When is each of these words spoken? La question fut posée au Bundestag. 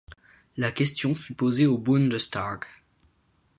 La 0.57 0.71
question 0.71 1.13
fut 1.13 1.35
posée 1.35 1.67
au 1.67 1.77
Bundestag. 1.77 2.65